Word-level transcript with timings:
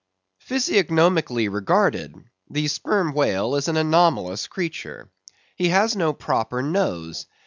Physiognomically 0.49 1.47
regarded, 1.53 2.15
the 2.49 2.67
Sperm 2.67 3.13
Whale 3.13 3.53
is 3.53 3.67
an 3.67 3.77
anomalous 3.77 4.47
creature. 4.47 5.11
He 5.55 5.67
has 5.69 5.95
no 5.95 6.11
proper 6.11 6.63
nose. 6.63 7.27